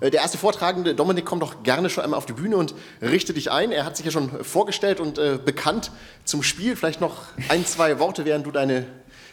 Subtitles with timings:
[0.00, 3.32] Äh, der erste Vortragende, Dominik, komm doch gerne schon einmal auf die Bühne und richte
[3.32, 3.72] dich ein.
[3.72, 5.90] Er hat sich ja schon vorgestellt und äh, bekannt
[6.24, 6.76] zum Spiel.
[6.76, 8.86] Vielleicht noch ein, zwei Worte, während du deine,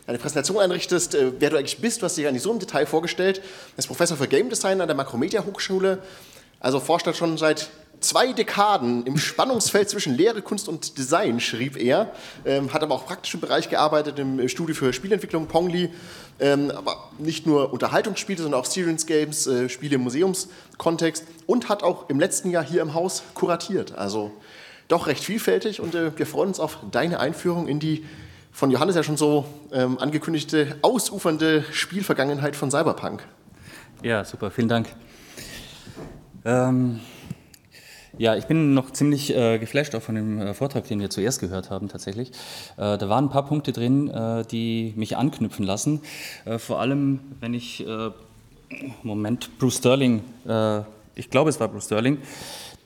[0.07, 2.02] deine Präsentation einrichtest, äh, wer du eigentlich bist.
[2.02, 3.39] Du hast dich gar nicht so im Detail vorgestellt.
[3.75, 5.99] Er ist Professor für Game Design an der Makromedia Hochschule.
[6.59, 7.70] Also forscht schon seit
[8.00, 12.12] zwei Dekaden im Spannungsfeld zwischen Lehre, Kunst und Design, schrieb er.
[12.45, 15.90] Ähm, hat aber auch praktisch im Bereich gearbeitet, im Studio für Spielentwicklung, Pongli.
[16.40, 21.26] Ähm, aber nicht nur Unterhaltungsspiele, sondern auch Serious Games, äh, Spiele im Museumskontext.
[21.48, 23.98] Und hat auch im letzten Jahr hier im Haus kuratiert.
[23.98, 24.32] Also
[24.88, 25.80] doch recht vielfältig.
[25.80, 28.05] Und äh, wir freuen uns auf deine Einführung in die
[28.52, 33.21] von Johannes ja schon so ähm, angekündigte, ausufernde Spielvergangenheit von Cyberpunk.
[34.02, 34.88] Ja, super, vielen Dank.
[36.46, 37.02] Ähm
[38.18, 41.40] ja, ich bin noch ziemlich äh, geflasht auch von dem äh, Vortrag, den wir zuerst
[41.40, 42.30] gehört haben tatsächlich.
[42.78, 46.02] Äh, da waren ein paar Punkte drin, äh, die mich anknüpfen lassen.
[46.46, 48.12] Äh, vor allem, wenn ich, äh,
[49.04, 50.22] Moment, Bruce Sterling,
[51.13, 52.18] ich glaube es war Bruce Sterling,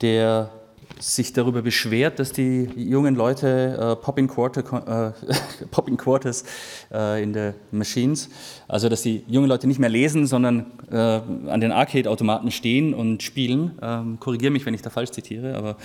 [0.02, 0.50] der
[0.98, 6.44] sich darüber beschwert, dass die jungen Leute äh, Popping, Quarter, äh, Popping Quarters
[6.92, 8.28] äh, in der Machines,
[8.68, 13.22] also dass die jungen Leute nicht mehr lesen, sondern äh, an den Arcade-Automaten stehen und
[13.22, 13.78] spielen.
[13.80, 15.76] Ähm, Korrigiere mich, wenn ich da falsch zitiere, aber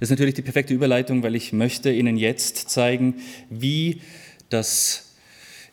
[0.00, 3.16] das ist natürlich die perfekte Überleitung, weil ich möchte Ihnen jetzt zeigen,
[3.50, 4.00] wie
[4.48, 5.01] das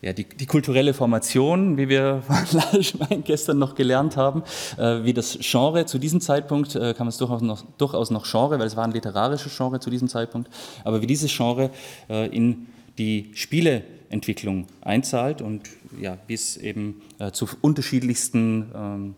[0.02, 4.42] ja, die, die, kulturelle Formation, wie wir von Lalschmein gestern noch gelernt haben,
[4.78, 8.30] äh, wie das Genre zu diesem Zeitpunkt, äh, kann man es durchaus noch, durchaus noch
[8.30, 10.50] Genre, weil es war ein literarisches Genre zu diesem Zeitpunkt,
[10.84, 11.70] aber wie dieses Genre
[12.08, 12.66] äh, in
[12.98, 15.68] die Spieleentwicklung einzahlt und
[16.00, 19.14] ja, wie es eben äh, zu unterschiedlichsten ähm,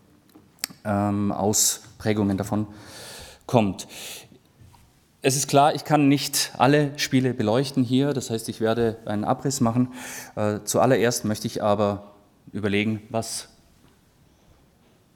[0.85, 2.67] ähm, Ausprägungen davon
[3.45, 3.87] kommt.
[5.25, 9.23] Es ist klar, ich kann nicht alle Spiele beleuchten hier, das heißt, ich werde einen
[9.23, 9.93] Abriss machen.
[10.35, 12.11] Äh, zuallererst möchte ich aber
[12.51, 13.47] überlegen, was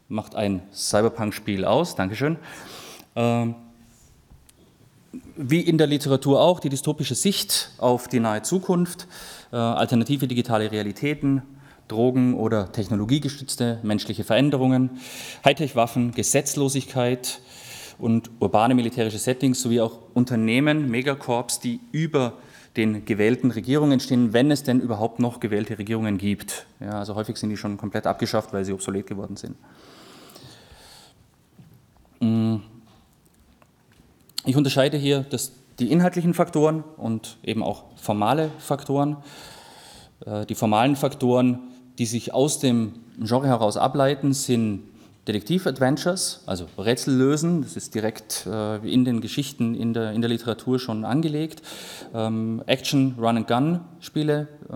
[0.08, 1.98] macht ein Cyberpunk-Spiel aus?
[1.98, 2.38] Dankeschön.
[3.18, 3.56] Ähm,
[5.36, 9.10] wie in der Literatur auch, die dystopische Sicht auf die nahe Zukunft,
[9.52, 11.42] äh, alternative digitale Realitäten,
[11.90, 15.02] Drogen- oder technologiegestützte menschliche Veränderungen,
[15.44, 17.42] Hightech-Waffen, Gesetzlosigkeit,
[18.00, 22.34] und urbane militärische Settings sowie auch Unternehmen, Megacorps, die über
[22.76, 26.68] den gewählten Regierungen stehen, wenn es denn überhaupt noch gewählte Regierungen gibt.
[26.80, 29.56] Ja, also häufig sind die schon komplett abgeschafft, weil sie obsolet geworden sind.
[32.20, 32.58] Mm.
[34.46, 39.18] Ich unterscheide hier das, die inhaltlichen Faktoren und eben auch formale Faktoren.
[40.26, 41.60] Äh, die formalen Faktoren,
[41.98, 44.84] die sich aus dem Genre heraus ableiten, sind
[45.28, 50.30] Detektiv-Adventures, also Rätsel lösen, das ist direkt äh, in den Geschichten in der, in der
[50.30, 51.62] Literatur schon angelegt.
[52.14, 54.76] Ähm, Action, Run-and-Gun-Spiele äh,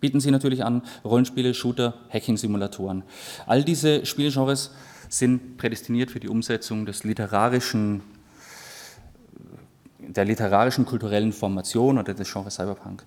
[0.00, 3.02] bieten sie natürlich an, Rollenspiele, Shooter, Hacking-Simulatoren.
[3.46, 4.70] All diese Spielgenres
[5.10, 8.00] sind prädestiniert für die Umsetzung des literarischen,
[9.98, 13.04] der literarischen kulturellen Formation oder des Genres Cyberpunk.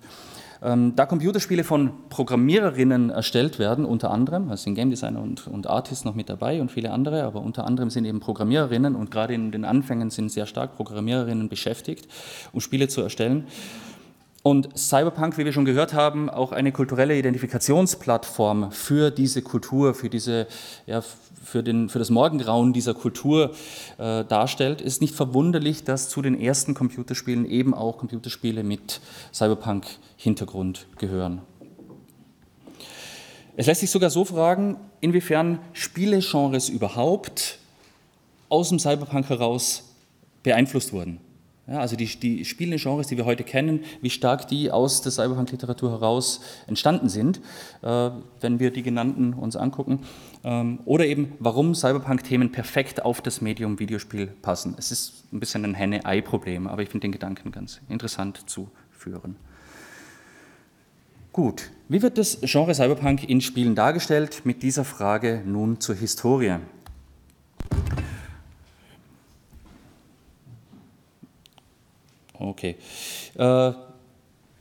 [0.62, 5.66] Ähm, da Computerspiele von Programmiererinnen erstellt werden, unter anderem, also sind Game Designer und, und
[5.66, 9.34] Artists noch mit dabei und viele andere, aber unter anderem sind eben Programmiererinnen und gerade
[9.34, 12.08] in den Anfängen sind sehr stark Programmiererinnen beschäftigt,
[12.52, 13.46] um Spiele zu erstellen.
[14.46, 20.08] Und Cyberpunk, wie wir schon gehört haben, auch eine kulturelle Identifikationsplattform für diese Kultur, für,
[20.08, 20.46] diese,
[20.86, 21.02] ja,
[21.42, 23.56] für, den, für das Morgengrauen dieser Kultur
[23.98, 29.00] äh, darstellt, ist nicht verwunderlich, dass zu den ersten Computerspielen eben auch Computerspiele mit
[29.34, 31.42] Cyberpunk-Hintergrund gehören.
[33.56, 37.58] Es lässt sich sogar so fragen, inwiefern Spielegenres überhaupt
[38.48, 39.92] aus dem Cyberpunk heraus
[40.44, 41.18] beeinflusst wurden.
[41.68, 45.10] Ja, also die, die spielenden Genres, die wir heute kennen, wie stark die aus der
[45.10, 47.40] Cyberpunk-Literatur heraus entstanden sind,
[47.82, 48.10] äh,
[48.40, 50.00] wenn wir die genannten uns angucken.
[50.44, 54.76] Ähm, oder eben, warum Cyberpunk-Themen perfekt auf das Medium Videospiel passen.
[54.78, 59.34] Es ist ein bisschen ein Henne-Ei-Problem, aber ich finde den Gedanken ganz interessant zu führen.
[61.32, 64.42] Gut, wie wird das Genre Cyberpunk in Spielen dargestellt?
[64.44, 66.58] Mit dieser Frage nun zur Historie.
[72.38, 72.76] Okay.
[73.34, 73.72] Äh,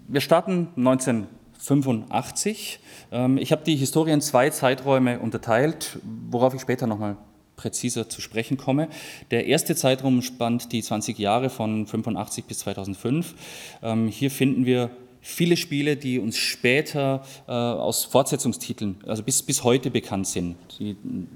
[0.07, 2.79] wir starten 1985.
[3.11, 5.99] Ähm, ich habe die Historie in zwei Zeiträume unterteilt,
[6.29, 7.17] worauf ich später nochmal
[7.55, 8.89] präziser zu sprechen komme.
[9.31, 13.33] Der erste Zeitraum spannt die 20 Jahre von 85 bis 2005.
[13.81, 14.91] Ähm, hier finden wir
[15.25, 20.95] viele Spiele, die uns später äh, aus Fortsetzungstiteln, also bis, bis heute bekannt sind, die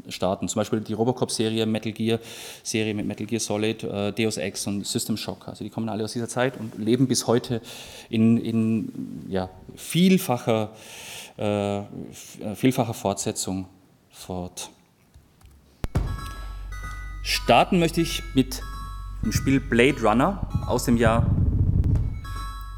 [0.09, 0.47] starten.
[0.47, 5.17] Zum Beispiel die Robocop-Serie, Metal Gear-Serie mit Metal Gear Solid, äh, Deus Ex und System
[5.17, 5.47] Shock.
[5.47, 7.61] Also die kommen alle aus dieser Zeit und leben bis heute
[8.11, 10.69] in, in ja, vielfacher,
[11.37, 11.81] äh,
[12.53, 13.65] vielfacher Fortsetzung
[14.11, 14.69] fort.
[17.23, 18.61] Starten möchte ich mit
[19.23, 21.25] dem Spiel Blade Runner aus dem Jahr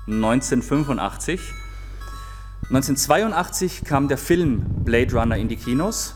[0.07, 1.39] 1985.
[2.69, 6.15] 1982 kam der Film Blade Runner in die Kinos,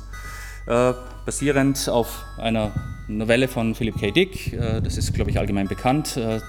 [0.67, 0.93] äh,
[1.25, 2.71] basierend auf einer
[3.07, 4.11] Novelle von Philip K.
[4.11, 4.53] Dick.
[4.53, 6.17] Äh, das ist, glaube ich, allgemein bekannt.
[6.17, 6.39] Äh,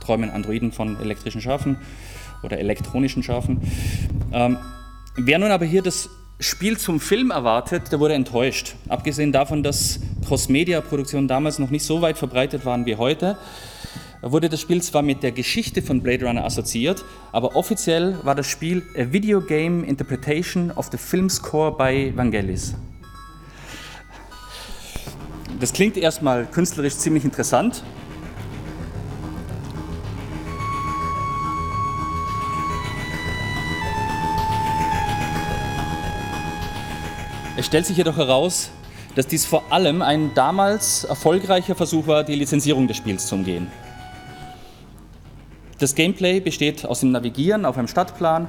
[0.00, 1.78] träumen Androiden von elektrischen Schafen
[2.42, 3.60] oder elektronischen Schafen.
[4.32, 4.58] Ähm,
[5.16, 6.10] wer nun aber hier das
[6.40, 8.74] Spiel zum Film erwartet, der wurde enttäuscht.
[8.88, 13.38] Abgesehen davon, dass Cross-Media-Produktionen damals noch nicht so weit verbreitet waren wie heute,
[14.22, 18.46] wurde das Spiel zwar mit der Geschichte von Blade Runner assoziiert, aber offiziell war das
[18.46, 22.74] Spiel a Video Game Interpretation of the Film Score by Vangelis.
[25.58, 27.82] Das klingt erstmal künstlerisch ziemlich interessant.
[37.56, 38.70] Es stellt sich jedoch heraus,
[39.14, 43.68] dass dies vor allem ein damals erfolgreicher Versuch war, die Lizenzierung des Spiels zu umgehen.
[45.82, 48.48] Das Gameplay besteht aus dem Navigieren auf einem Stadtplan,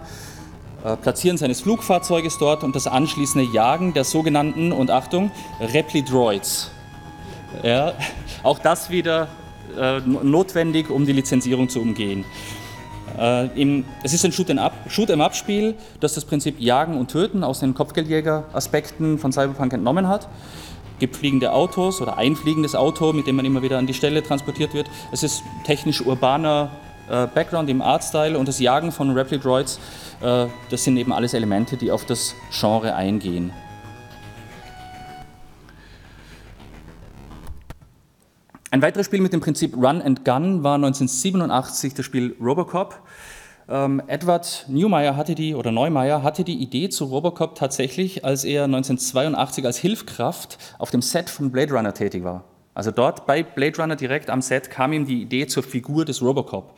[0.86, 6.70] äh, Platzieren seines Flugfahrzeuges dort und das anschließende Jagen der sogenannten, und Achtung, Repli-Droids.
[7.64, 7.94] Ja,
[8.44, 9.30] auch das wieder
[9.76, 12.24] äh, notwendig, um die Lizenzierung zu umgehen.
[13.18, 19.18] Äh, im, es ist ein Shoot-em-up-Spiel, das das Prinzip Jagen und Töten aus den Kopfgeldjäger-Aspekten
[19.18, 20.30] von Cyberpunk entnommen hat.
[20.94, 23.96] Es gibt fliegende Autos oder ein fliegendes Auto, mit dem man immer wieder an die
[23.96, 24.86] Stelle transportiert wird.
[25.12, 26.70] Es ist technisch urbaner
[27.10, 29.80] äh, Background im Artstyle und das Jagen von Repli-Droids,
[30.22, 33.52] äh, das sind eben alles Elemente, die auf das Genre eingehen.
[38.72, 43.00] Ein weiteres Spiel mit dem Prinzip Run and Gun war 1987 das Spiel Robocop.
[43.70, 48.64] Ähm, Edward Neumeier hatte die, oder Neumeier hatte die Idee zu Robocop tatsächlich, als er
[48.64, 52.46] 1982 als Hilfskraft auf dem Set von Blade Runner tätig war.
[52.74, 56.22] Also dort bei Blade Runner direkt am Set kam ihm die Idee zur Figur des
[56.22, 56.76] Robocop.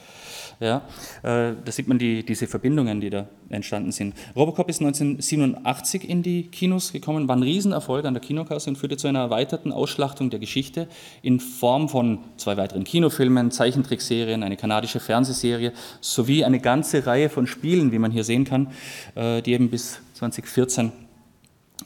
[0.60, 0.78] Ja,
[1.22, 4.16] äh, da sieht man die, diese Verbindungen, die da entstanden sind.
[4.36, 8.96] Robocop ist 1987 in die Kinos gekommen, war ein Riesenerfolg an der Kinokasse und führte
[8.96, 10.88] zu einer erweiterten Ausschlachtung der Geschichte
[11.22, 17.48] in Form von zwei weiteren Kinofilmen, Zeichentrickserien, eine kanadische Fernsehserie sowie eine ganze Reihe von
[17.48, 18.72] Spielen, wie man hier sehen kann,
[19.16, 20.94] äh, die eben bis 2014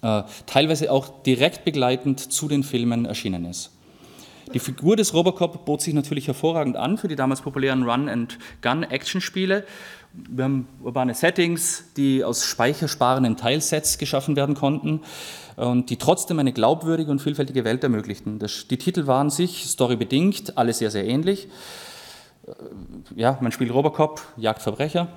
[0.04, 3.72] äh, teilweise auch direkt begleitend zu den Filmen erschienen ist.
[4.54, 9.64] Die Figur des Robocop bot sich natürlich hervorragend an für die damals populären Run-and-Gun-Action-Spiele.
[10.14, 15.02] Wir haben urbane Settings, die aus speichersparenden Teilsets geschaffen werden konnten
[15.56, 18.40] und die trotzdem eine glaubwürdige und vielfältige Welt ermöglichten.
[18.40, 21.48] Die Titel waren sich storybedingt alle sehr, sehr ähnlich.
[22.48, 22.54] Äh,
[23.16, 25.10] ja, man spielt Robocop, jagt Verbrecher,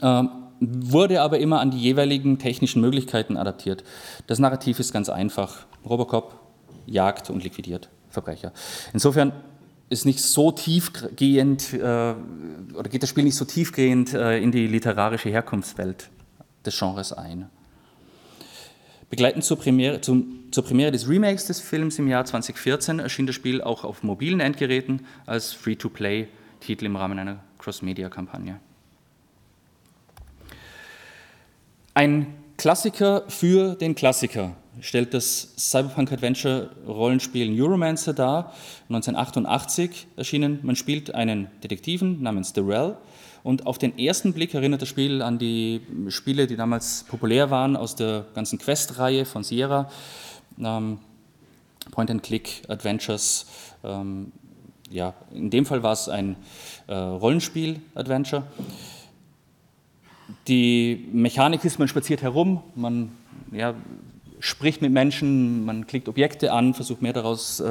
[0.00, 0.22] äh,
[0.60, 3.82] wurde aber immer an die jeweiligen technischen Möglichkeiten adaptiert.
[4.28, 5.66] Das Narrativ ist ganz einfach.
[5.84, 6.38] Robocop
[6.86, 7.88] jagt und liquidiert.
[8.16, 8.52] Verbrecher.
[8.94, 9.32] Insofern
[9.90, 14.66] ist nicht so tiefgehend äh, oder geht das Spiel nicht so tiefgehend äh, in die
[14.66, 16.08] literarische Herkunftswelt
[16.64, 17.50] des Genres ein.
[19.10, 23.36] Begleitend zur Premiere, zum, zur Premiere des Remakes des Films im Jahr 2014 erschien das
[23.36, 28.58] Spiel auch auf mobilen Endgeräten als Free-to-Play-Titel im Rahmen einer Cross-Media-Kampagne.
[31.94, 38.52] Ein Klassiker für den Klassiker stellt das Cyberpunk Adventure Rollenspiel Neuromancer dar,
[38.88, 40.60] 1988 erschienen.
[40.62, 42.96] Man spielt einen Detektiven namens Darrell
[43.42, 47.76] und auf den ersten Blick erinnert das Spiel an die Spiele, die damals populär waren
[47.76, 49.88] aus der ganzen Quest-Reihe von Sierra.
[50.58, 50.98] Ähm,
[51.92, 53.46] Point-and-Click-Adventures.
[53.84, 54.32] Ähm,
[54.90, 56.36] ja, in dem Fall war es ein
[56.86, 58.44] äh, Rollenspiel-Adventure.
[60.48, 63.12] Die Mechanik ist, man spaziert herum, man
[63.52, 63.74] ja,
[64.46, 67.64] spricht mit Menschen, man klickt Objekte an, versucht mehr daraus, äh,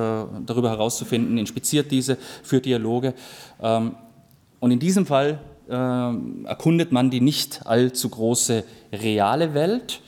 [0.45, 3.13] darüber herauszufinden, inspiziert diese, führt Dialoge.
[3.61, 3.95] Ähm,
[4.59, 5.39] und in diesem Fall
[5.69, 10.01] äh, erkundet man die nicht allzu große reale Welt,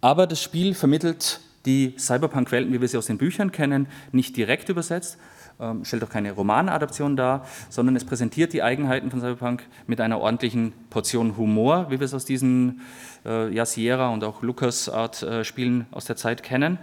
[0.00, 4.68] aber das Spiel vermittelt die Cyberpunk-Welten, wie wir sie aus den Büchern kennen, nicht direkt
[4.68, 5.18] übersetzt,
[5.60, 10.20] ähm, stellt auch keine Romanadaption dar, sondern es präsentiert die Eigenheiten von Cyberpunk mit einer
[10.20, 12.82] ordentlichen Portion Humor, wie wir es aus diesen
[13.24, 15.42] äh, ja, Sierra und auch Lucas Art äh,
[15.90, 16.78] aus der Zeit kennen.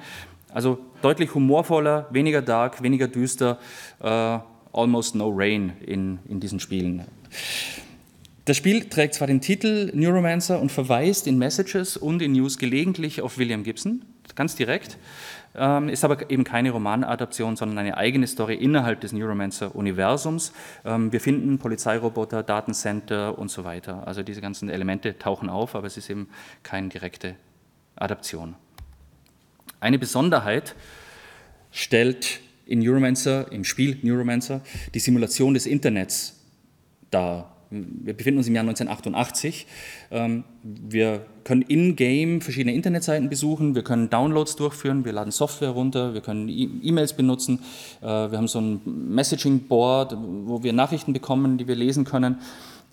[0.53, 3.59] Also deutlich humorvoller, weniger dark, weniger düster,
[3.99, 4.39] äh,
[4.71, 7.03] almost no rain in, in diesen Spielen.
[8.45, 13.21] Das Spiel trägt zwar den Titel Neuromancer und verweist in Messages und in News gelegentlich
[13.21, 14.03] auf William Gibson,
[14.35, 14.97] ganz direkt,
[15.55, 20.53] ähm, ist aber eben keine Romanadaption, sondern eine eigene Story innerhalb des Neuromancer-Universums.
[20.85, 24.07] Ähm, wir finden Polizeiroboter, Datencenter und so weiter.
[24.07, 26.29] Also diese ganzen Elemente tauchen auf, aber es ist eben
[26.63, 27.35] keine direkte
[27.95, 28.55] Adaption.
[29.79, 30.75] Eine Besonderheit
[31.71, 34.61] stellt in Neuromancer, im Spiel Neuromancer,
[34.93, 36.39] die Simulation des Internets
[37.11, 37.55] dar.
[37.73, 39.65] Wir befinden uns im Jahr 1988.
[40.11, 46.13] Ähm, wir können in-game verschiedene Internetseiten besuchen, wir können Downloads durchführen, wir laden Software runter,
[46.13, 47.59] wir können e- E-Mails benutzen,
[48.01, 50.15] äh, wir haben so ein Messaging-Board,
[50.45, 52.37] wo wir Nachrichten bekommen, die wir lesen können,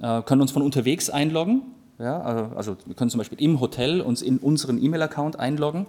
[0.03, 1.63] äh, können uns von unterwegs einloggen
[2.01, 5.87] ja, äh, also wir können zum Beispiel im Hotel uns in unseren E-Mail-Account einloggen,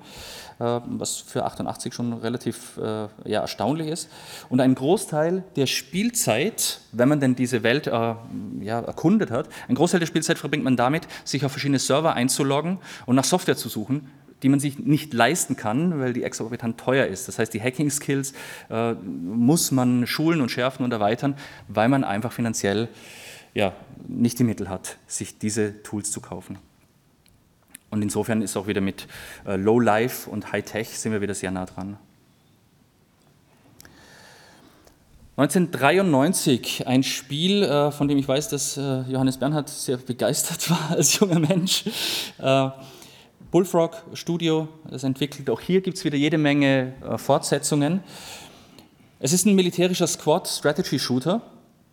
[0.60, 4.10] äh, was für 88 schon relativ äh, ja, erstaunlich ist.
[4.50, 10.00] Und ein Großteil der Spielzeit, wenn man denn diese Welt ja, erkundet hat, ein Großteil
[10.00, 14.10] der Spielzeit verbringt man damit, sich auf verschiedene Server einzuloggen und nach Software zu suchen,
[14.44, 17.28] die man sich nicht leisten kann, weil die exorbitant teuer ist.
[17.28, 18.34] Das heißt, die Hacking-Skills
[18.70, 21.36] äh, muss man schulen und schärfen und erweitern,
[21.68, 22.90] weil man einfach finanziell
[23.54, 23.74] ja,
[24.08, 26.58] nicht die Mittel hat, sich diese Tools zu kaufen.
[27.92, 29.06] Und insofern ist auch wieder mit
[29.46, 31.98] äh, Low Life und High Tech sind wir wieder sehr nah dran.
[35.36, 40.92] 1993 ein Spiel, äh, von dem ich weiß, dass äh, Johannes Bernhard sehr begeistert war
[40.92, 41.84] als junger Mensch.
[43.52, 45.50] Bullfrog Studio, das entwickelt.
[45.50, 48.02] Auch hier gibt es wieder jede Menge Fortsetzungen.
[49.20, 51.42] Es ist ein militärischer Squad-Strategy-Shooter.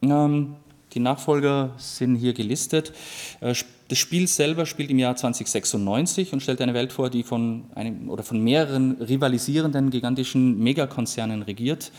[0.03, 0.55] Ähm,
[0.95, 2.92] die Nachfolger sind hier gelistet.
[3.40, 3.54] Äh,
[3.88, 8.11] das Spiel selber spielt im Jahr 2096 und stellt eine Welt vor, die von, einem,
[8.11, 11.90] oder von mehreren rivalisierenden gigantischen Megakonzernen regiert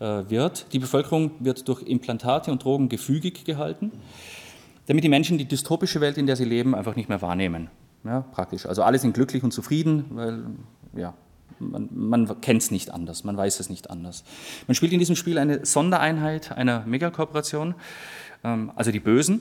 [0.00, 0.66] äh, wird.
[0.72, 3.92] Die Bevölkerung wird durch Implantate und Drogen gefügig gehalten,
[4.86, 7.68] damit die Menschen die dystopische Welt, in der sie leben, einfach nicht mehr wahrnehmen.
[8.04, 8.66] Ja, praktisch.
[8.66, 10.44] Also alle sind glücklich und zufrieden, weil
[10.94, 11.14] ja,
[11.58, 14.24] man, man kennt es nicht anders, man weiß es nicht anders.
[14.66, 17.74] Man spielt in diesem Spiel eine Sondereinheit einer Megakooperation, ähm,
[18.74, 19.40] also die Bösen.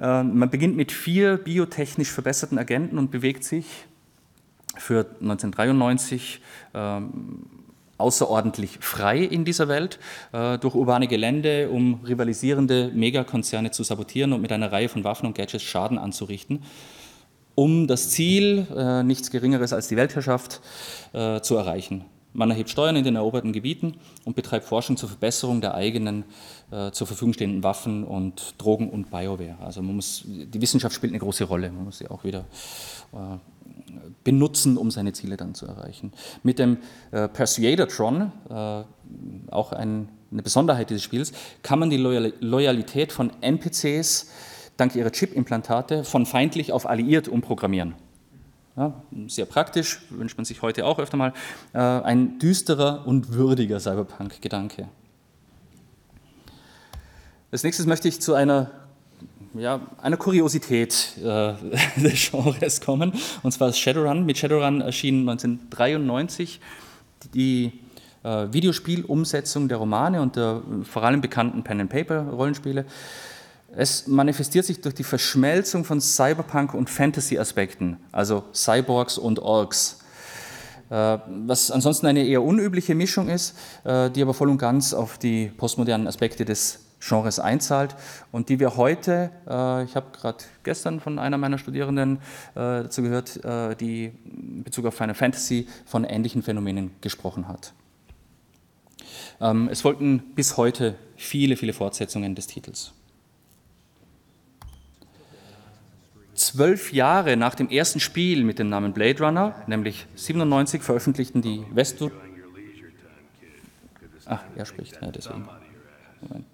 [0.00, 3.66] Ähm, man beginnt mit vier biotechnisch verbesserten Agenten und bewegt sich
[4.76, 6.40] für 1993
[6.74, 7.46] ähm,
[7.98, 9.98] außerordentlich frei in dieser Welt
[10.32, 15.26] äh, durch urbane Gelände, um rivalisierende Megakonzerne zu sabotieren und mit einer Reihe von Waffen
[15.26, 16.62] und Gadgets Schaden anzurichten,
[17.54, 20.62] um das Ziel, äh, nichts Geringeres als die Weltherrschaft,
[21.12, 22.04] äh, zu erreichen.
[22.32, 26.24] Man erhebt Steuern in den eroberten Gebieten und betreibt Forschung zur Verbesserung der eigenen
[26.70, 29.56] äh, zur Verfügung stehenden Waffen und Drogen und Bioware.
[29.60, 31.70] Also man muss, die Wissenschaft spielt eine große Rolle.
[31.70, 32.46] Man muss sie auch wieder
[33.12, 33.36] äh,
[34.24, 36.12] benutzen, um seine Ziele dann zu erreichen.
[36.42, 36.78] Mit dem
[37.10, 38.84] äh, Persuadertron, äh,
[39.50, 44.30] auch ein, eine Besonderheit dieses Spiels, kann man die Loyal Loyalität von NPCs
[44.76, 47.94] dank ihrer Chip-Implantate von feindlich auf alliiert umprogrammieren.
[48.74, 48.94] Ja,
[49.28, 51.34] sehr praktisch, wünscht man sich heute auch öfter mal.
[51.74, 54.88] Äh, ein düsterer und würdiger Cyberpunk-Gedanke.
[57.50, 58.70] Als nächstes möchte ich zu einer,
[59.52, 61.52] ja, einer Kuriosität äh,
[62.00, 63.12] des Genres kommen,
[63.42, 64.24] und zwar Shadowrun.
[64.24, 66.58] Mit Shadowrun erschien 1993
[67.34, 67.72] die
[68.22, 72.86] äh, Videospielumsetzung der Romane und der vor allem bekannten Pen-and-Paper-Rollenspiele.
[73.74, 80.00] Es manifestiert sich durch die Verschmelzung von Cyberpunk und Fantasy-Aspekten, also Cyborgs und Orks.
[80.90, 85.16] Äh, was ansonsten eine eher unübliche Mischung ist, äh, die aber voll und ganz auf
[85.16, 87.96] die postmodernen Aspekte des Genres einzahlt
[88.30, 92.18] und die wir heute, äh, ich habe gerade gestern von einer meiner Studierenden
[92.54, 93.40] dazu gehört,
[93.80, 97.72] die in Bezug auf Final Fantasy von ähnlichen Phänomenen gesprochen hat.
[99.40, 102.92] Ähm, es folgten bis heute viele, viele Fortsetzungen des Titels.
[106.52, 111.64] Zwölf Jahre nach dem ersten Spiel mit dem Namen Blade Runner, nämlich 97, veröffentlichten die
[111.70, 112.12] Westwood.
[114.26, 115.48] Ach, er spricht, ja, deswegen.
[116.20, 116.44] Moment.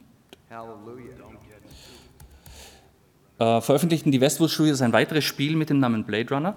[3.40, 6.56] Äh, veröffentlichten die Westwood Studios ein weiteres Spiel mit dem Namen Blade Runner.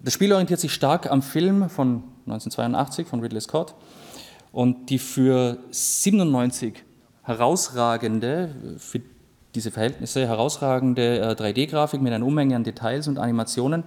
[0.00, 3.76] Das Spiel orientiert sich stark am Film von 1982 von Ridley Scott
[4.50, 6.82] und die für 97
[7.22, 9.00] herausragende, für
[9.54, 13.84] diese Verhältnisse herausragende 3D-Grafik äh, mit einer Unmenge an Details und Animationen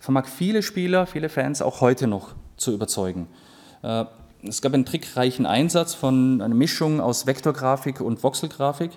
[0.00, 3.28] vermag viele Spieler, viele Fans auch heute noch zu überzeugen.
[3.82, 4.04] Äh,
[4.46, 8.90] es gab einen trickreichen Einsatz von einer Mischung aus Vektorgrafik und Voxelgrafik,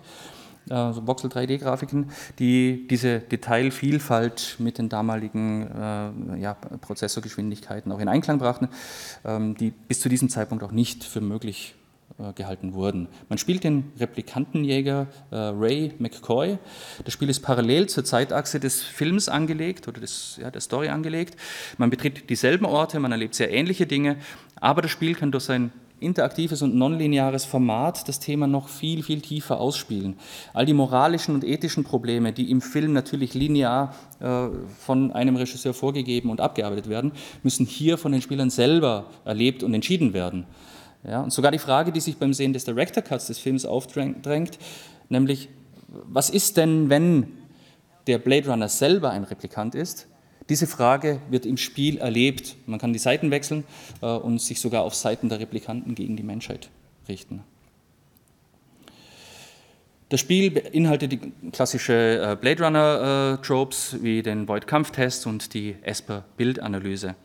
[0.70, 8.40] also Voxel 3D-Grafiken, die diese Detailvielfalt mit den damaligen äh, ja, Prozessorgeschwindigkeiten auch in Einklang
[8.40, 8.68] brachten,
[9.24, 11.77] ähm, die bis zu diesem Zeitpunkt auch nicht für möglich äh,
[12.36, 13.08] gehalten wurden.
[13.30, 16.58] Man spielt den Replikantenjäger äh, Ray McCoy.
[17.06, 21.36] Das Spiel ist parallel zur Zeitachse des Films angelegt oder des, ja, der Story angelegt.
[21.78, 24.18] Man betritt dieselben Orte, man erlebt sehr ähnliche Dinge,
[24.56, 29.22] aber das Spiel kann durch sein interaktives und nonlineares Format das Thema noch viel, viel
[29.22, 30.16] tiefer ausspielen.
[30.54, 34.48] All die moralischen und ethischen Probleme, die im Film natürlich linear äh,
[34.80, 37.12] von einem Regisseur vorgegeben und abgearbeitet werden,
[37.44, 40.46] müssen hier von den Spielern selber erlebt und entschieden werden.
[41.08, 44.60] Ja, und sogar die Frage, die sich beim Sehen des Director Cuts des Films aufdrängt,
[45.10, 45.50] nämlich,
[45.88, 47.32] was ist denn, wenn
[48.08, 50.08] der Blade Runner selber ein Replikant ist?
[50.50, 52.56] Diese Frage wird im Spiel erlebt.
[52.66, 53.66] Man kann die Seiten wechseln
[54.02, 56.70] äh, und sich sogar auf Seiten der Replikanten gegen die Menschheit
[57.08, 57.44] richten.
[60.10, 61.20] Das Spiel beinhaltet die
[61.52, 67.16] klassische äh, Blade Runner-Tropes äh, wie den Void-Kampftest und die Esper-Bildanalyse.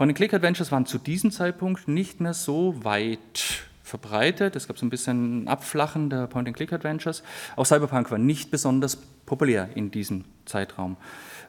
[0.00, 4.56] Point-and-Click-Adventures waren zu diesem Zeitpunkt nicht mehr so weit verbreitet.
[4.56, 7.22] Es gab so ein bisschen Abflachen der Point-and-Click-Adventures.
[7.54, 10.96] Auch Cyberpunk war nicht besonders populär in diesem Zeitraum.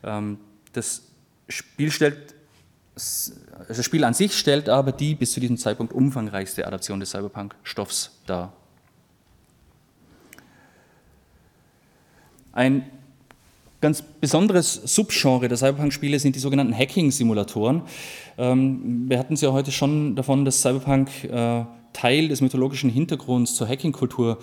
[0.03, 0.37] Ähm,
[0.73, 1.03] das
[1.47, 2.35] Spiel stellt
[2.93, 8.19] das Spiel an sich stellt aber die bis zu diesem Zeitpunkt umfangreichste Adaption des Cyberpunk-Stoffs
[8.25, 8.51] dar.
[12.51, 12.83] Ein
[13.81, 17.81] ganz besonderes Subgenre der Cyberpunk-Spiele sind die sogenannten Hacking-Simulatoren.
[18.37, 23.55] Ähm, wir hatten es ja heute schon davon, dass Cyberpunk äh, Teil des mythologischen Hintergrunds
[23.55, 24.37] zur Hacking-Kultur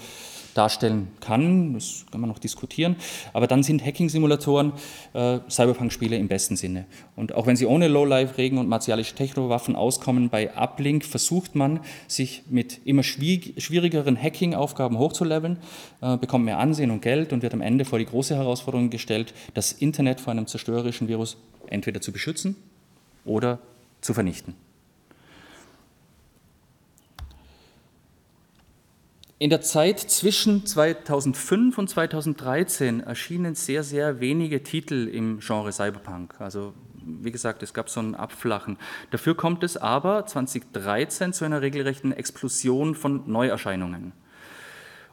[0.58, 1.74] darstellen kann.
[1.74, 2.96] Das kann man noch diskutieren.
[3.32, 4.72] Aber dann sind Hacking-Simulatoren
[5.14, 6.86] äh, Cyberpunk-Spiele im besten Sinne.
[7.14, 11.80] Und auch wenn sie ohne Lowlife, Regen und martialische Technowaffen auskommen, bei Uplink versucht man,
[12.08, 15.58] sich mit immer schwierigeren Hacking-Aufgaben hochzuleveln,
[16.00, 19.32] äh, bekommt mehr Ansehen und Geld und wird am Ende vor die große Herausforderung gestellt,
[19.54, 21.36] das Internet vor einem zerstörerischen Virus
[21.68, 22.56] entweder zu beschützen
[23.24, 23.60] oder
[24.00, 24.54] zu vernichten.
[29.40, 36.34] In der Zeit zwischen 2005 und 2013 erschienen sehr, sehr wenige Titel im Genre Cyberpunk.
[36.40, 38.78] Also wie gesagt, es gab so ein Abflachen.
[39.12, 44.12] Dafür kommt es aber 2013 zu einer regelrechten Explosion von Neuerscheinungen.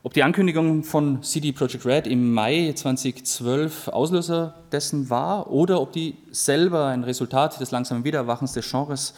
[0.02, 5.92] Ob die Ankündigung von CD Projekt Red im Mai 2012 Auslöser dessen war oder ob
[5.92, 9.14] die selber ein Resultat des langsamen Wiedererwachens des Genres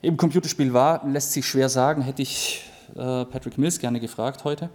[0.00, 2.02] im Computerspiel war, lässt sich schwer sagen.
[2.02, 4.70] Hätte ich Patrick Mills gerne gefragt heute.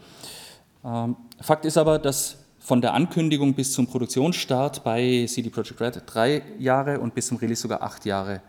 [0.83, 6.03] Ähm, Fakt ist aber, dass von der Ankündigung bis zum Produktionsstart bei CD Projekt Red
[6.05, 8.41] drei Jahre und bis zum Release sogar acht Jahre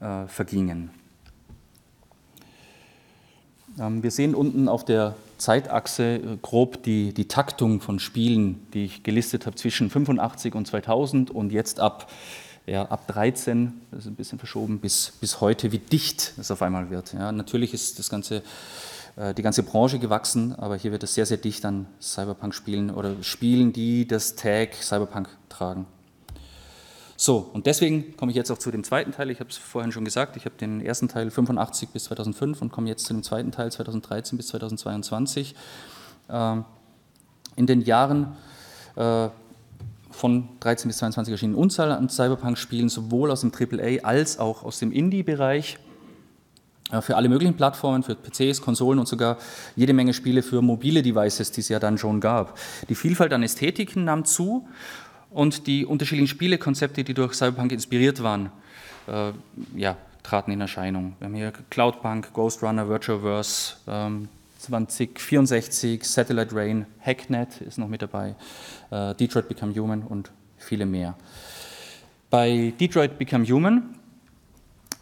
[0.00, 0.90] äh, vergingen.
[3.78, 8.84] Ähm, wir sehen unten auf der Zeitachse äh, grob die, die Taktung von Spielen, die
[8.86, 12.10] ich gelistet habe zwischen 85 und 2000 und jetzt ab,
[12.66, 16.62] ja, ab 13, das ist ein bisschen verschoben, bis, bis heute, wie dicht es auf
[16.62, 17.12] einmal wird.
[17.12, 18.42] Ja, natürlich ist das Ganze äh,
[19.14, 23.72] die ganze Branche gewachsen, aber hier wird es sehr, sehr dicht an Cyberpunk-Spielen oder Spielen,
[23.74, 25.86] die das Tag Cyberpunk tragen.
[27.22, 29.30] So, und deswegen komme ich jetzt auch zu dem zweiten Teil.
[29.30, 32.72] Ich habe es vorhin schon gesagt, ich habe den ersten Teil 85 bis 2005 und
[32.72, 35.54] komme jetzt zu dem zweiten Teil 2013 bis 2022.
[36.28, 36.64] Ähm,
[37.54, 38.32] in den Jahren
[38.96, 39.28] äh,
[40.10, 44.80] von 13 bis 22 erschienen Unzahl an Cyberpunk-Spielen, sowohl aus dem AAA als auch aus
[44.80, 45.78] dem Indie-Bereich
[47.00, 49.38] für alle möglichen Plattformen, für PCs, Konsolen und sogar
[49.76, 52.58] jede Menge Spiele für mobile Devices, die es ja dann schon gab.
[52.88, 54.68] Die Vielfalt an Ästhetiken nahm zu
[55.30, 58.50] und die unterschiedlichen Spielekonzepte, die durch Cyberpunk inspiriert waren,
[59.06, 59.32] äh,
[59.74, 61.14] ja, traten in Erscheinung.
[61.18, 64.28] Wir haben hier Cloudpunk, Ghost Runner, Virtualverse, ähm,
[64.58, 68.36] 2064, Satellite Rain, Hacknet ist noch mit dabei,
[68.90, 71.14] äh, Detroit Become Human und viele mehr.
[72.30, 73.96] Bei Detroit Become Human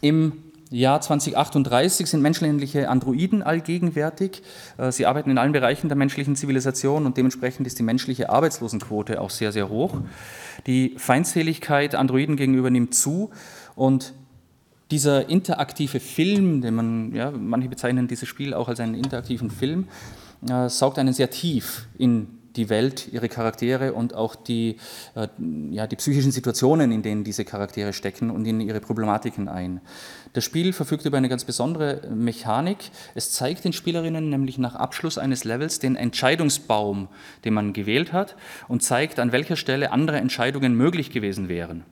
[0.01, 0.33] im
[0.71, 4.41] Jahr 2038 sind menschenähnliche Androiden allgegenwärtig.
[4.77, 9.19] Äh, sie arbeiten in allen Bereichen der menschlichen Zivilisation und dementsprechend ist die menschliche Arbeitslosenquote
[9.19, 9.97] auch sehr, sehr hoch.
[10.67, 13.31] Die Feindseligkeit Androiden gegenüber nimmt zu
[13.75, 14.13] und
[14.91, 19.89] dieser interaktive Film, den man, ja, manche bezeichnen dieses Spiel auch als einen interaktiven Film,
[20.49, 24.77] äh, saugt einen sehr tief in die Welt, ihre Charaktere und auch die,
[25.15, 25.27] äh,
[25.71, 29.81] ja, die psychischen Situationen, in denen diese Charaktere stecken und in ihre Problematiken ein.
[30.33, 32.91] Das Spiel verfügt über eine ganz besondere Mechanik.
[33.15, 37.07] Es zeigt den Spielerinnen nämlich nach Abschluss eines Levels den Entscheidungsbaum,
[37.45, 38.35] den man gewählt hat
[38.67, 41.83] und zeigt, an welcher Stelle andere Entscheidungen möglich gewesen wären.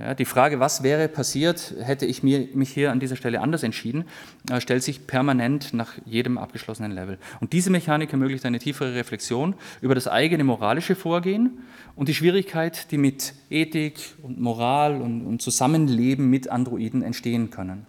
[0.00, 3.62] Ja, die Frage, was wäre passiert, hätte ich mir, mich hier an dieser Stelle anders
[3.62, 4.04] entschieden,
[4.50, 7.18] äh, stellt sich permanent nach jedem abgeschlossenen Level.
[7.40, 11.58] Und diese Mechanik ermöglicht eine tiefere Reflexion über das eigene moralische Vorgehen
[11.96, 17.86] und die Schwierigkeit, die mit Ethik und Moral und, und Zusammenleben mit Androiden entstehen können.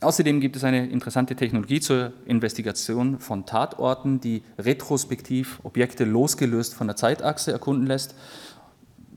[0.00, 6.88] Außerdem gibt es eine interessante Technologie zur Investigation von Tatorten, die retrospektiv Objekte losgelöst von
[6.88, 8.16] der Zeitachse erkunden lässt.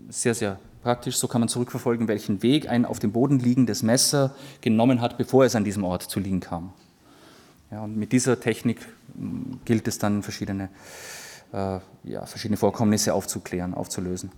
[0.10, 4.36] Sehr, sehr praktisch, so kann man zurückverfolgen, welchen Weg ein auf dem Boden liegendes Messer
[4.62, 6.74] genommen hat, bevor es an diesem Ort zu liegen kam.
[7.72, 10.70] Ja, und mit dieser Technik hm, gilt es dann, verschiedene,
[11.54, 14.32] äh, ja, verschiedene Vorkommnisse aufzuklären, aufzulösen.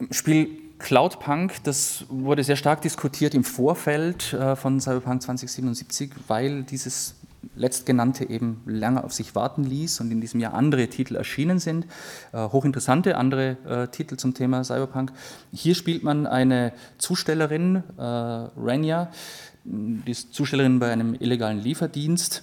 [0.00, 6.62] Im Spiel Cloudpunk, das wurde sehr stark diskutiert im Vorfeld äh, von Cyberpunk 2077, weil
[6.62, 7.16] dieses
[7.54, 11.86] letztgenannte eben lange auf sich warten ließ und in diesem Jahr andere Titel erschienen sind,
[12.32, 15.12] äh, hochinteressante andere äh, Titel zum Thema Cyberpunk.
[15.52, 19.10] Hier spielt man eine Zustellerin, äh, Rania,
[19.64, 22.42] die ist Zustellerin bei einem illegalen Lieferdienst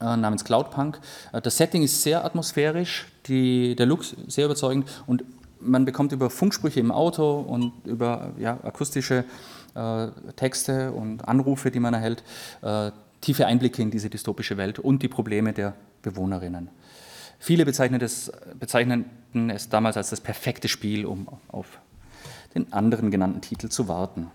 [0.00, 1.00] äh, namens Cloudpunk.
[1.32, 5.24] Äh, das Setting ist sehr atmosphärisch, die, der Look sehr überzeugend und
[5.58, 9.24] man bekommt über Funksprüche im Auto und über ja, akustische
[9.74, 12.22] äh, Texte und Anrufe, die man erhält,
[13.26, 16.70] tiefe Einblicke in diese dystopische Welt und die Probleme der Bewohnerinnen.
[17.40, 19.10] Viele bezeichneten
[19.50, 21.80] es, damals als das perfekte Spiel, um auf
[22.54, 24.30] den anderen genannten Titel zu warten.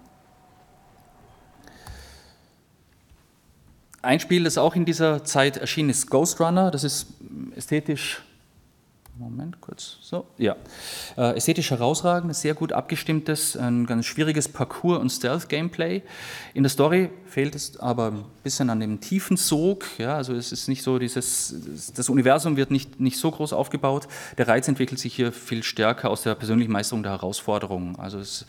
[4.01, 6.69] Ein Spiel, das auch in dieser Zeit erschien, ist Ghost Runner.
[6.69, 7.07] Das ist
[7.55, 8.21] ästhetisch
[9.17, 9.97] Moment, kurz.
[10.01, 10.55] So, ja.
[11.17, 16.01] Äh, ästhetisch herausragend, sehr gut abgestimmtes, ein ganz schwieriges Parcours- und Stealth-Gameplay.
[16.53, 19.85] In der Story fehlt es aber ein bisschen an dem tiefen Sog.
[19.97, 21.53] Ja, also es ist nicht so dieses,
[21.93, 24.07] das Universum wird nicht, nicht so groß aufgebaut.
[24.37, 27.97] Der Reiz entwickelt sich hier viel stärker aus der persönlichen Meisterung der Herausforderungen.
[27.97, 28.45] Also es,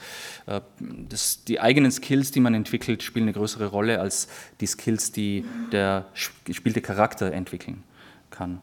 [0.47, 4.29] äh, das, die eigenen Skills, die man entwickelt, spielen eine größere Rolle als
[4.61, 6.07] die Skills, die der
[6.45, 7.83] gespielte Charakter entwickeln
[8.31, 8.63] kann.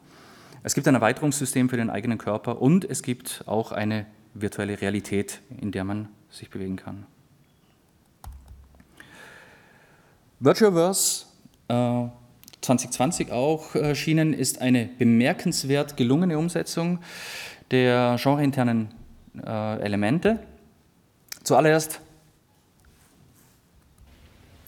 [0.61, 5.39] Es gibt ein Erweiterungssystem für den eigenen Körper und es gibt auch eine virtuelle Realität,
[5.61, 7.05] in der man sich bewegen kann.
[10.41, 11.25] Virtualverse
[11.69, 12.07] äh,
[12.61, 16.99] 2020 auch erschienen, ist eine bemerkenswert gelungene Umsetzung
[17.71, 18.89] der genreinternen
[19.41, 20.39] äh, Elemente.
[21.43, 22.01] Zuallererst,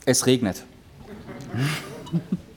[0.06, 0.63] es regnet.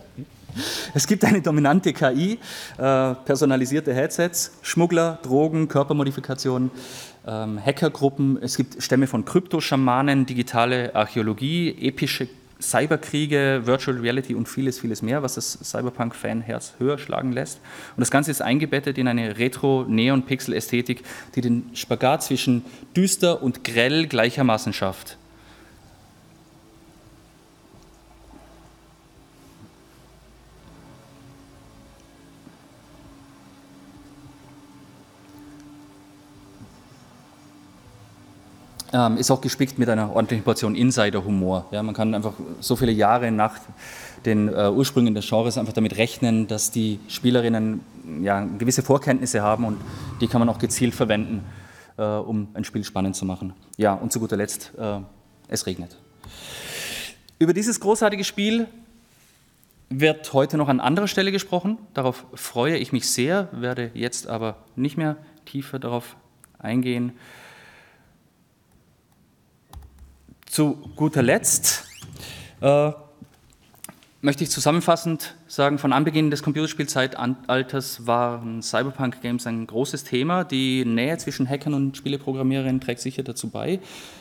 [0.95, 2.39] Es gibt eine dominante KI,
[2.79, 6.71] äh, personalisierte Headsets, Schmuggler, Drogen, Körpermodifikationen,
[7.27, 8.39] ähm, Hackergruppen.
[8.43, 12.29] Es gibt Stämme von Kryptoschamanen, digitale Archäologie, epische
[12.61, 17.61] Cyberkriege, Virtual Reality und vieles, vieles mehr, was das Cyberpunk-Fan-Herz höher schlagen lässt.
[17.97, 21.03] Und das Ganze ist eingebettet in eine Retro-Neon-Pixel-Ästhetik,
[21.35, 22.65] die den Spagat zwischen
[22.97, 25.19] düster und grell gleichermaßen schafft.
[38.95, 41.67] Ähm, ist auch gespickt mit einer ordentlichen Portion Insider-Humor.
[41.73, 43.59] Ja, man kann einfach so viele Jahre nach
[44.25, 47.81] den äh, Ursprüngen des Genres einfach damit rechnen, dass die Spielerinnen
[48.23, 49.79] ja, gewisse Vorkenntnisse haben und
[50.21, 51.43] die kann man auch gezielt verwenden,
[51.99, 53.53] äh, um ein Spiel spannend zu machen.
[53.77, 55.01] Ja, und zu guter Letzt, äh,
[55.49, 55.97] es regnet.
[57.41, 58.69] Über dieses großartige Spiel
[59.91, 61.79] wird heute noch an anderer Stelle gesprochen.
[61.95, 66.17] Darauf freue ich mich sehr, werde jetzt aber nicht mehr tiefer darauf
[66.59, 67.13] eingehen.
[70.55, 71.83] Zu guter Letzt
[72.61, 72.93] äh,
[74.23, 80.45] möchte ich zusammenfassend sagen, von Anbeginn des Computerspielzeitalters waren Cyberpunk-Games ein großes Thema.
[80.45, 83.81] Die Nähe zwischen Hackern und Spieleprogrammierern trägt sicher dazu bei.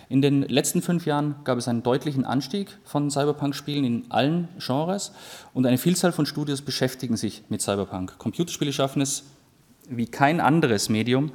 [0.09, 5.11] In den letzten fünf Jahren gab es einen deutlichen Anstieg von Cyberpunk-Spielen in allen Genres
[5.53, 8.17] und eine Vielzahl von Studios beschäftigen sich mit Cyberpunk.
[8.17, 9.23] Computerspiele schaffen es
[9.87, 11.31] wie kein anderes Medium,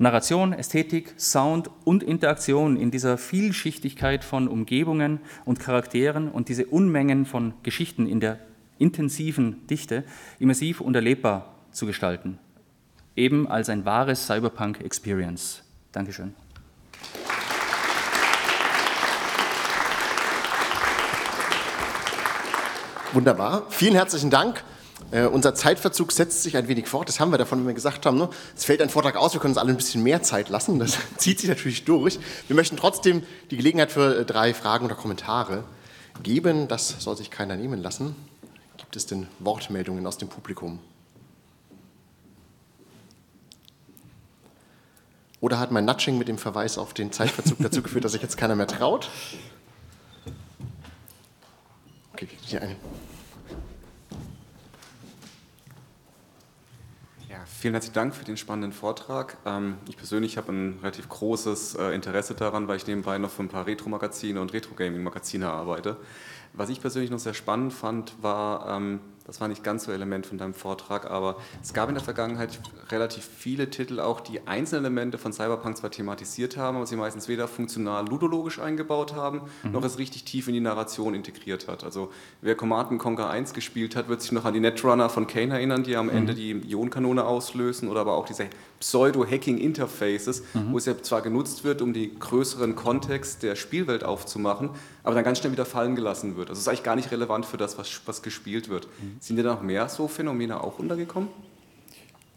[0.00, 7.26] Narration, Ästhetik, Sound und Interaktion in dieser Vielschichtigkeit von Umgebungen und Charakteren und diese Unmengen
[7.26, 8.38] von Geschichten in der
[8.78, 10.04] intensiven Dichte
[10.38, 12.38] immersiv und erlebbar zu gestalten.
[13.16, 15.64] Eben als ein wahres Cyberpunk-Experience.
[15.90, 16.32] Dankeschön.
[23.12, 23.64] Wunderbar.
[23.70, 24.62] Vielen herzlichen Dank.
[25.10, 27.08] Äh, unser Zeitverzug setzt sich ein wenig fort.
[27.08, 28.28] Das haben wir davon, wenn wir gesagt haben, ne?
[28.56, 30.78] es fällt ein Vortrag aus, wir können uns alle ein bisschen mehr Zeit lassen.
[30.78, 32.18] Das zieht sich natürlich durch.
[32.46, 35.64] Wir möchten trotzdem die Gelegenheit für äh, drei Fragen oder Kommentare
[36.22, 36.68] geben.
[36.68, 38.16] Das soll sich keiner nehmen lassen.
[38.76, 40.78] Gibt es denn Wortmeldungen aus dem Publikum?
[45.40, 48.36] Oder hat mein Nudging mit dem Verweis auf den Zeitverzug dazu geführt, dass sich jetzt
[48.36, 49.08] keiner mehr traut?
[52.12, 52.76] Okay, hier eine.
[57.60, 59.36] Vielen herzlichen Dank für den spannenden Vortrag.
[59.44, 63.42] Ähm, ich persönlich habe ein relativ großes äh, Interesse daran, weil ich nebenbei noch für
[63.42, 65.96] ein paar Retro-Magazine und Retro-Gaming-Magazine arbeite.
[66.52, 70.24] Was ich persönlich noch sehr spannend fand, war, ähm, Das war nicht ganz so Element
[70.24, 74.86] von deinem Vortrag, aber es gab in der Vergangenheit relativ viele Titel auch, die einzelne
[74.86, 79.72] Elemente von Cyberpunk zwar thematisiert haben, aber sie meistens weder funktional ludologisch eingebaut haben, mhm.
[79.72, 81.84] noch es richtig tief in die Narration integriert hat.
[81.84, 82.10] Also
[82.40, 85.82] wer Command Conquer 1 gespielt hat, wird sich noch an die Netrunner von Kane erinnern,
[85.82, 86.16] die am mhm.
[86.16, 88.46] Ende die Ionenkanone auslösen oder aber auch diese
[88.80, 90.72] Pseudo-Hacking-Interfaces, mhm.
[90.72, 94.70] wo es ja zwar genutzt wird, um den größeren Kontext der Spielwelt aufzumachen,
[95.02, 96.48] aber dann ganz schnell wieder fallen gelassen wird.
[96.48, 98.86] Also es ist eigentlich gar nicht relevant für das, was, was gespielt wird.
[99.00, 99.16] Mhm.
[99.20, 101.28] Sind dir da noch mehr so Phänomene auch untergekommen?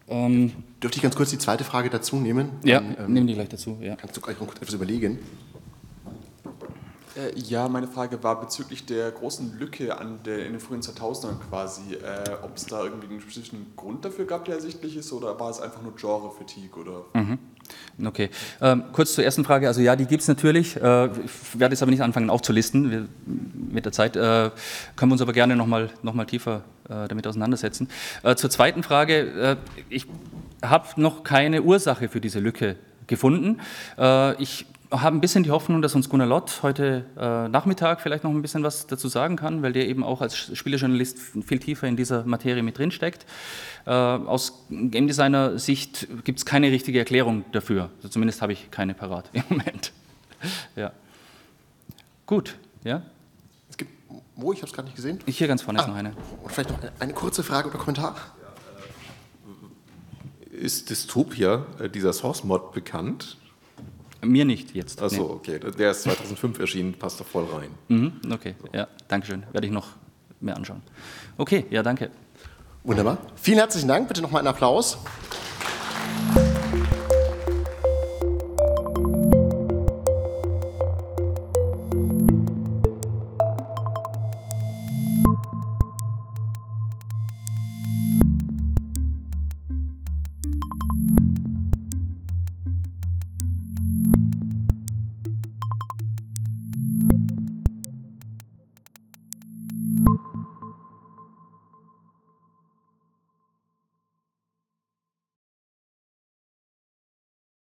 [0.08, 2.52] Ähm, Dürfte ich ganz kurz die zweite Frage dazu nehmen?
[2.64, 3.78] Ja, Dann, ähm, nehmen die gleich dazu.
[3.82, 3.96] Ja.
[3.96, 5.20] Kannst du gleich noch etwas überlegen?
[7.16, 11.40] Äh, ja, meine Frage war bezüglich der großen Lücke an der, in den frühen 2000ern
[11.50, 15.40] quasi, äh, ob es da irgendwie einen spezifischen Grund dafür gab, der ersichtlich ist, oder
[15.40, 16.82] war es einfach nur Genre-Fatigue?
[16.82, 17.06] Oder?
[17.14, 17.38] Mhm.
[18.06, 18.30] Okay.
[18.62, 19.68] Ähm, kurz zur ersten Frage.
[19.68, 20.76] Also ja, die gibt es natürlich.
[20.76, 22.92] Äh, ich werde jetzt aber nicht anfangen aufzulisten.
[22.92, 24.50] Wir, mit der Zeit äh,
[24.96, 27.90] können wir uns aber gerne nochmal noch mal tiefer äh, damit auseinandersetzen.
[28.24, 29.16] Äh, zur zweiten Frage.
[29.20, 29.56] Äh,
[29.90, 30.08] ich
[30.64, 32.76] habe noch keine Ursache für diese Lücke
[33.08, 33.60] gefunden.
[33.98, 38.24] Äh, ich habe ein bisschen die Hoffnung, dass uns Gunnar Lott heute äh, Nachmittag vielleicht
[38.24, 41.88] noch ein bisschen was dazu sagen kann, weil der eben auch als Spielejournalist viel tiefer
[41.88, 43.26] in dieser Materie mit drin steckt.
[43.86, 47.90] Äh, aus Game Designer Sicht gibt es keine richtige Erklärung dafür.
[47.98, 49.94] Also zumindest habe ich keine parat im Moment.
[50.76, 50.92] ja.
[52.26, 53.02] Gut, ja.
[53.70, 53.92] Es gibt,
[54.36, 54.52] wo?
[54.52, 55.20] Ich habe es gerade nicht gesehen.
[55.26, 56.14] Ich hier ganz vorne ah, ist noch eine.
[56.44, 58.16] Und vielleicht noch eine, eine kurze Frage oder Kommentar.
[60.52, 63.38] Ist Dystopia, äh, dieser Source-Mod, bekannt?
[64.24, 65.02] Mir nicht jetzt.
[65.02, 65.56] Achso, nee.
[65.56, 65.72] okay.
[65.78, 67.70] Der ist 2005 erschienen, passt doch voll rein.
[67.88, 69.44] Mhm, okay, ja, danke schön.
[69.52, 69.88] Werde ich noch
[70.40, 70.82] mehr anschauen.
[71.38, 72.12] Okay, ja, danke.
[72.84, 73.20] Wunderbar.
[73.36, 74.08] Vielen herzlichen Dank.
[74.08, 74.98] Bitte nochmal einen Applaus.